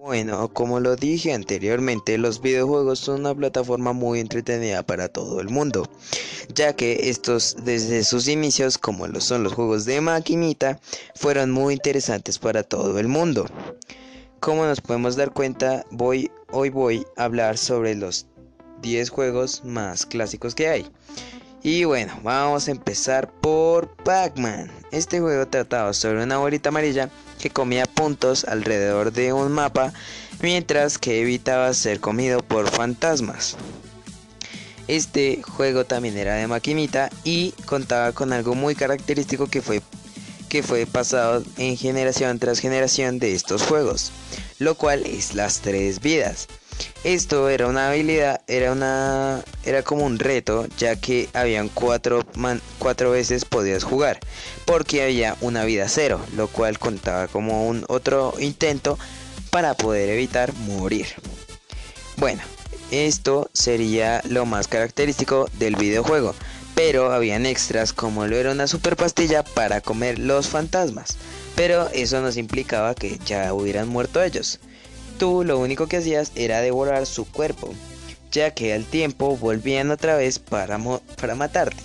[0.00, 5.50] Bueno, como lo dije anteriormente, los videojuegos son una plataforma muy entretenida para todo el
[5.50, 5.90] mundo,
[6.54, 10.80] ya que estos desde sus inicios, como lo son los juegos de maquinita,
[11.14, 13.44] fueron muy interesantes para todo el mundo.
[14.40, 18.26] Como nos podemos dar cuenta, voy, hoy voy a hablar sobre los
[18.80, 20.90] 10 juegos más clásicos que hay.
[21.62, 24.70] Y bueno, vamos a empezar por Pac-Man.
[24.92, 29.92] Este juego trataba sobre una bolita amarilla que comía puntos alrededor de un mapa
[30.40, 33.56] mientras que evitaba ser comido por fantasmas.
[34.88, 39.82] Este juego también era de maquinita y contaba con algo muy característico que fue
[40.48, 44.10] que fue pasado en generación tras generación de estos juegos,
[44.58, 46.48] lo cual es las tres vidas.
[47.04, 52.24] Esto era una habilidad, era una era como un reto, ya que habían cuatro,
[52.78, 54.20] cuatro veces podías jugar,
[54.66, 58.98] porque había una vida cero, lo cual contaba como un otro intento
[59.50, 61.06] para poder evitar morir.
[62.16, 62.42] Bueno,
[62.90, 66.34] esto sería lo más característico del videojuego,
[66.74, 71.16] pero habían extras como lo era una super pastilla para comer los fantasmas,
[71.56, 74.60] pero eso nos implicaba que ya hubieran muerto ellos
[75.20, 77.72] tú lo único que hacías era devorar su cuerpo,
[78.32, 80.80] ya que al tiempo volvían otra vez para,
[81.20, 81.82] para matarte.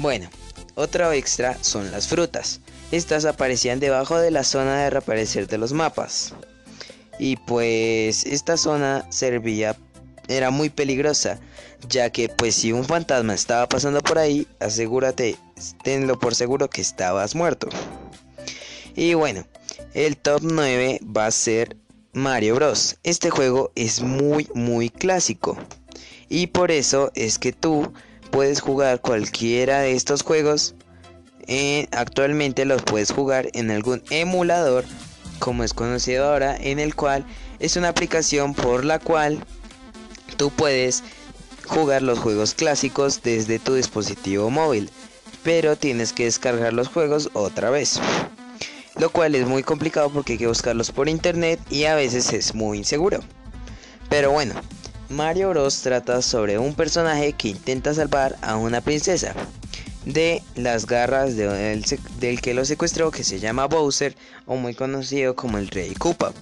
[0.00, 0.28] Bueno,
[0.74, 2.60] otro extra son las frutas.
[2.90, 6.34] Estas aparecían debajo de la zona de reaparecer de los mapas.
[7.20, 9.76] Y pues esta zona servía,
[10.26, 11.38] era muy peligrosa,
[11.88, 15.36] ya que pues si un fantasma estaba pasando por ahí, asegúrate,
[15.84, 17.68] tenlo por seguro que estabas muerto.
[18.98, 19.46] Y bueno,
[19.94, 21.76] el top 9 va a ser
[22.14, 22.96] Mario Bros.
[23.04, 25.56] Este juego es muy muy clásico
[26.28, 27.92] y por eso es que tú
[28.32, 30.74] puedes jugar cualquiera de estos juegos.
[31.92, 34.84] actualmente los puedes jugar en algún emulador
[35.38, 37.24] como es conocido ahora en el cual
[37.60, 39.38] es una aplicación por la cual
[40.36, 41.04] tú puedes
[41.68, 44.90] jugar los juegos clásicos desde tu dispositivo móvil
[45.44, 48.00] pero tienes que descargar los juegos otra vez
[48.98, 52.54] lo cual es muy complicado porque hay que buscarlos por internet y a veces es
[52.54, 53.20] muy inseguro.
[54.08, 54.54] Pero bueno,
[55.08, 59.34] Mario Bros trata sobre un personaje que intenta salvar a una princesa
[60.04, 64.16] de las garras del que lo secuestró que se llama Bowser
[64.46, 66.32] o muy conocido como el Rey Koopa.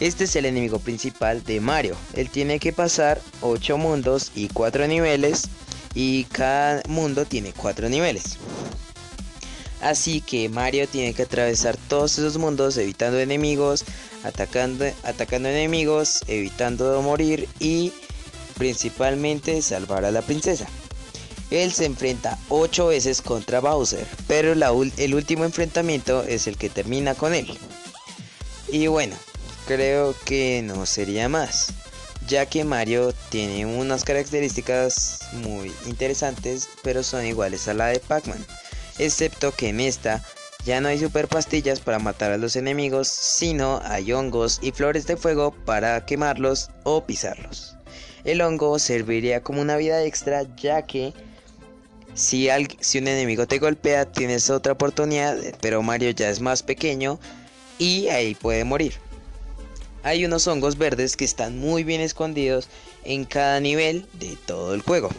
[0.00, 1.94] Este es el enemigo principal de Mario.
[2.14, 5.48] Él tiene que pasar 8 mundos y 4 niveles
[5.94, 8.38] y cada mundo tiene 4 niveles.
[9.80, 13.84] Así que Mario tiene que atravesar todos esos mundos evitando enemigos,
[14.24, 17.92] atacando, atacando enemigos, evitando morir y
[18.58, 20.66] principalmente salvar a la princesa.
[21.50, 27.14] Él se enfrenta 8 veces contra Bowser, pero el último enfrentamiento es el que termina
[27.14, 27.58] con él.
[28.68, 29.16] Y bueno,
[29.66, 31.72] creo que no sería más,
[32.28, 38.46] ya que Mario tiene unas características muy interesantes, pero son iguales a la de Pac-Man
[39.04, 40.22] excepto que en esta
[40.64, 45.06] ya no hay super pastillas para matar a los enemigos, sino hay hongos y flores
[45.06, 47.76] de fuego para quemarlos o pisarlos.
[48.24, 51.14] El hongo serviría como una vida extra ya que
[52.14, 52.48] si,
[52.80, 57.18] si un enemigo te golpea tienes otra oportunidad, pero Mario ya es más pequeño
[57.78, 58.94] y ahí puede morir.
[60.02, 62.68] Hay unos hongos verdes que están muy bien escondidos
[63.04, 65.10] en cada nivel de todo el juego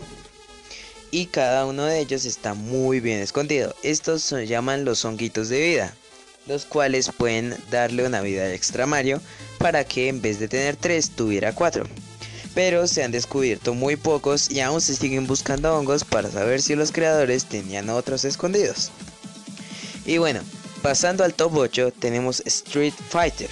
[1.12, 3.76] y cada uno de ellos está muy bien escondido.
[3.84, 5.94] Estos se llaman los honguitos de vida,
[6.48, 9.22] los cuales pueden darle una vida extra a Mario
[9.58, 11.86] para que en vez de tener 3 tuviera 4.
[12.56, 16.76] Pero se han descubierto muy pocos y aún se siguen buscando hongos para saber si
[16.76, 18.92] los creadores tenían otros escondidos.
[20.06, 20.42] Y bueno,
[20.82, 23.50] pasando al top 8 tenemos Street Fighter.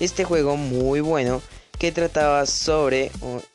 [0.00, 1.40] Este juego muy bueno
[1.78, 3.10] que trataba sobre,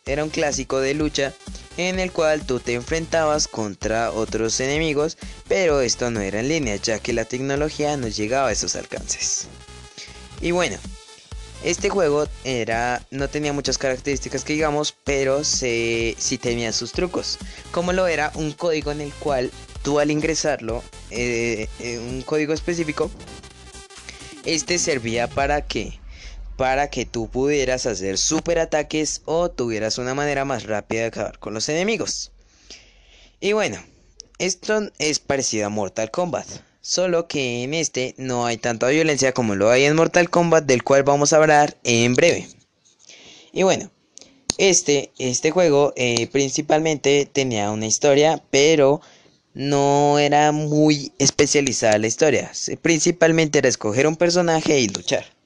[0.05, 1.33] era un clásico de lucha
[1.77, 5.17] en el cual tú te enfrentabas contra otros enemigos,
[5.47, 9.47] pero esto no era en línea, ya que la tecnología no llegaba a esos alcances.
[10.41, 10.77] Y bueno,
[11.63, 17.37] este juego era, no tenía muchas características que digamos, pero sí tenía sus trucos,
[17.72, 19.52] como lo era un código en el cual
[19.84, 23.09] tú al ingresarlo, eh, eh, un código específico,
[24.46, 25.99] este servía para que
[26.57, 31.39] para que tú pudieras hacer super ataques o tuvieras una manera más rápida de acabar
[31.39, 32.31] con los enemigos.
[33.39, 33.77] Y bueno,
[34.39, 36.47] esto es parecido a Mortal Kombat,
[36.81, 40.83] solo que en este no hay tanta violencia como lo hay en Mortal Kombat, del
[40.83, 42.47] cual vamos a hablar en breve.
[43.53, 43.91] Y bueno,
[44.57, 49.01] este, este juego eh, principalmente tenía una historia, pero
[49.53, 52.51] no era muy especializada la historia.
[52.81, 55.36] Principalmente era escoger un personaje y luchar.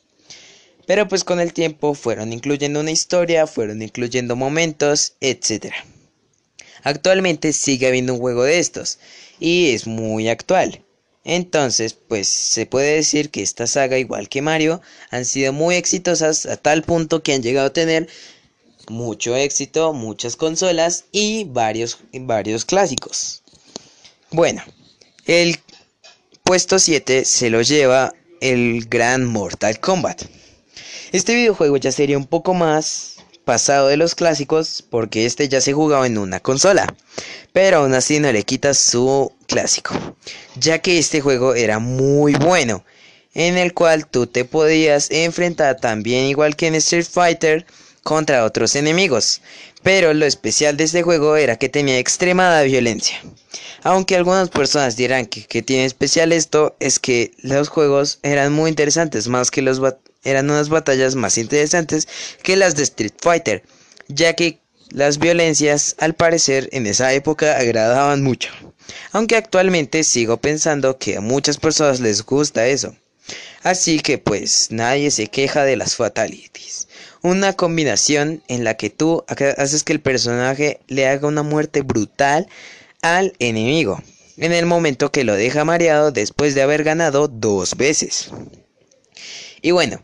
[0.91, 5.73] Pero pues con el tiempo fueron incluyendo una historia, fueron incluyendo momentos, etc.
[6.83, 8.99] Actualmente sigue habiendo un juego de estos
[9.39, 10.83] y es muy actual.
[11.23, 16.45] Entonces, pues se puede decir que esta saga, igual que Mario, han sido muy exitosas
[16.45, 18.09] a tal punto que han llegado a tener
[18.89, 23.43] mucho éxito, muchas consolas y varios, varios clásicos.
[24.29, 24.61] Bueno,
[25.25, 25.57] el
[26.43, 30.23] puesto 7 se lo lleva el gran Mortal Kombat.
[31.11, 35.73] Este videojuego ya sería un poco más pasado de los clásicos porque este ya se
[35.73, 36.87] jugaba en una consola,
[37.51, 39.93] pero aún así no le quita su clásico,
[40.55, 42.85] ya que este juego era muy bueno,
[43.33, 47.65] en el cual tú te podías enfrentar también igual que en Street Fighter
[48.03, 49.41] contra otros enemigos,
[49.83, 53.21] pero lo especial de este juego era que tenía extremada violencia.
[53.83, 58.69] Aunque algunas personas dirán que, que tiene especial esto, es que los juegos eran muy
[58.69, 59.81] interesantes, más que los
[60.23, 62.07] eran unas batallas más interesantes
[62.43, 63.63] que las de Street Fighter,
[64.07, 64.59] ya que
[64.89, 68.51] las violencias al parecer en esa época agradaban mucho.
[69.11, 72.95] Aunque actualmente sigo pensando que a muchas personas les gusta eso.
[73.63, 76.87] Así que pues nadie se queja de las fatalities.
[77.21, 82.47] Una combinación en la que tú haces que el personaje le haga una muerte brutal
[83.01, 84.01] al enemigo.
[84.37, 88.31] En el momento que lo deja mareado después de haber ganado dos veces.
[89.61, 90.01] Y bueno,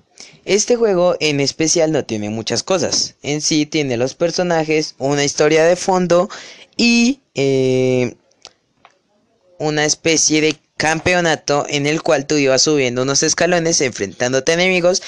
[0.48, 3.16] este juego en especial no tiene muchas cosas.
[3.22, 6.30] En sí tiene los personajes, una historia de fondo
[6.78, 8.16] y eh,
[9.60, 15.02] una especie de campeonato en el cual tú ibas subiendo unos escalones enfrentándote a enemigos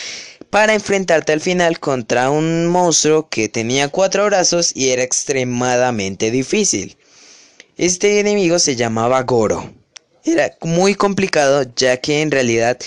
[0.50, 6.98] para enfrentarte al final contra un monstruo que tenía cuatro brazos y era extremadamente difícil.
[7.78, 9.74] Este enemigo se llamaba Goro.
[10.26, 12.78] Era muy complicado ya que en realidad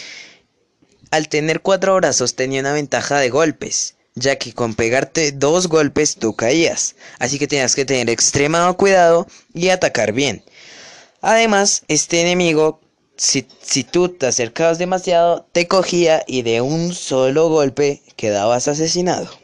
[1.13, 6.17] al tener cuatro brazos tenía una ventaja de golpes, ya que con pegarte dos golpes
[6.17, 10.43] tú caías, así que tenías que tener extremado cuidado y atacar bien.
[11.21, 12.81] Además, este enemigo,
[13.15, 13.43] si,
[13.85, 19.42] tú te acercabas demasiado, te cogía y de un solo golpe quedabas asesinado.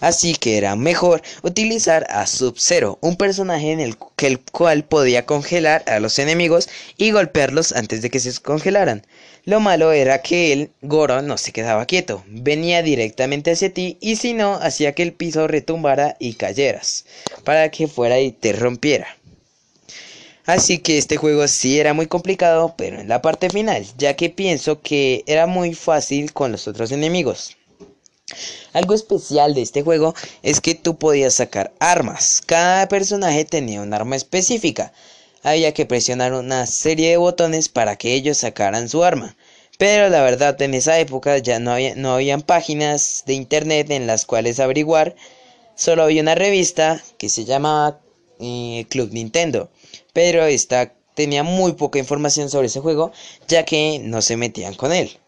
[0.00, 5.26] Así que era mejor utilizar a Sub-Zero, un personaje en el, que el cual podía
[5.26, 9.06] congelar a los enemigos y golpearlos antes de que se congelaran.
[9.44, 14.16] Lo malo era que el Goro no se quedaba quieto, venía directamente hacia ti y
[14.16, 17.06] si no, hacía que el piso retumbara y cayeras,
[17.42, 19.16] para que fuera y te rompiera.
[20.44, 24.28] Así que este juego sí era muy complicado, pero en la parte final, ya que
[24.28, 27.56] pienso que era muy fácil con los otros enemigos.
[28.72, 32.40] Algo especial de este juego es que tú podías sacar armas.
[32.44, 34.92] Cada personaje tenía un arma específica.
[35.42, 39.36] Había que presionar una serie de botones para que ellos sacaran su arma.
[39.78, 44.06] Pero la verdad en esa época ya no había no habían páginas de internet en
[44.06, 45.16] las cuales averiguar.
[45.74, 48.00] Solo había una revista que se llamaba
[48.38, 49.70] eh, Club Nintendo
[50.12, 53.12] pero esta tenía muy poca información sobre ese juego,
[53.48, 55.18] ya que no se metían con él.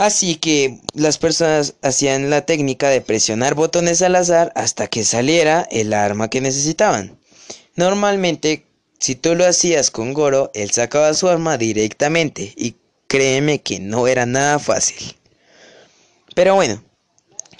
[0.00, 5.68] Así que las personas hacían la técnica de presionar botones al azar hasta que saliera
[5.70, 7.18] el arma que necesitaban.
[7.76, 8.64] Normalmente,
[8.98, 12.76] si tú lo hacías con Goro, él sacaba su arma directamente y
[13.08, 15.16] créeme que no era nada fácil.
[16.34, 16.82] Pero bueno,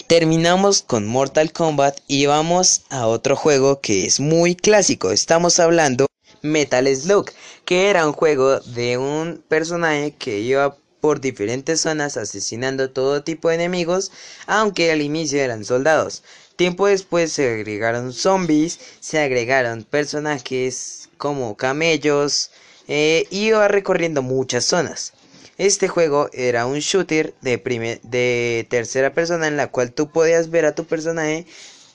[0.07, 5.13] Terminamos con Mortal Kombat y vamos a otro juego que es muy clásico.
[5.13, 6.07] Estamos hablando
[6.43, 7.31] Metal Slug,
[7.65, 13.49] que era un juego de un personaje que iba por diferentes zonas asesinando todo tipo
[13.49, 14.13] de enemigos,
[14.47, 16.23] aunque al inicio eran soldados.
[16.57, 22.51] Tiempo después se agregaron zombies, se agregaron personajes como camellos,
[22.89, 25.13] eh, iba recorriendo muchas zonas.
[25.59, 30.65] Este juego era un shooter de, de tercera persona en la cual tú podías ver
[30.65, 31.47] a tu personaje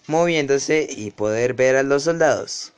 [0.07, 2.74] moviéndose y poder ver a los soldados.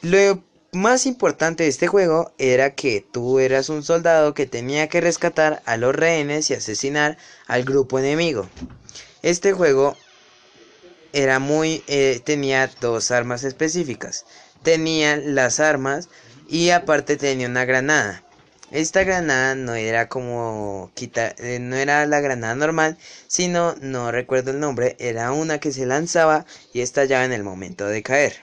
[0.00, 0.42] Lo
[0.72, 5.62] más importante de este juego era que tú eras un soldado que tenía que rescatar
[5.66, 8.48] a los rehenes y asesinar al grupo enemigo.
[9.22, 9.96] Este juego
[11.12, 14.24] era muy eh, tenía dos armas específicas.
[14.62, 16.08] Tenía las armas
[16.48, 18.24] y aparte tenía una granada.
[18.70, 24.52] Esta granada no era como quitar, eh, no era la granada normal, sino, no recuerdo
[24.52, 28.40] el nombre, era una que se lanzaba y estallaba en el momento de caer.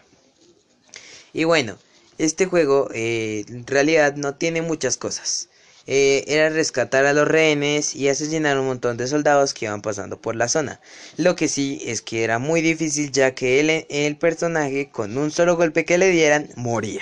[1.34, 1.80] Y bueno,
[2.20, 5.50] este juego eh, en realidad no tiene muchas cosas.
[5.88, 10.22] Eh, era rescatar a los rehenes y asesinar un montón de soldados que iban pasando
[10.22, 10.80] por la zona.
[11.18, 15.56] Lo que sí es que era muy difícil ya que el, personaje con un solo
[15.56, 17.02] golpe que le dieran moría.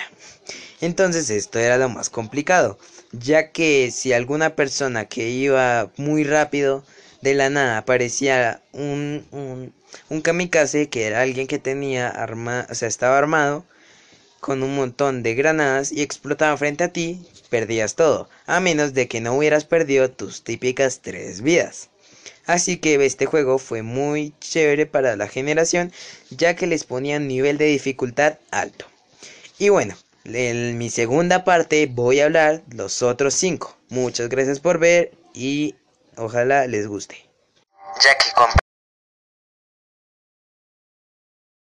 [0.80, 2.78] Entonces esto era lo más complicado,
[3.12, 6.84] ya que si alguna persona que iba muy rápido
[7.20, 9.74] de la nada aparecía un, un,
[10.08, 13.64] un kamikaze que era alguien que tenía arma, o sea, estaba armado
[14.40, 19.08] con un montón de granadas y explotaba frente a ti, perdías todo, a menos de
[19.08, 21.88] que no hubieras perdido tus típicas tres vidas.
[22.46, 25.92] Así que este juego fue muy chévere para la generación,
[26.30, 28.86] ya que les ponían nivel de dificultad alto.
[29.58, 33.76] Y bueno, en mi segunda parte voy a hablar los otros cinco.
[33.88, 35.74] Muchas gracias por ver y
[36.16, 37.28] ojalá les guste.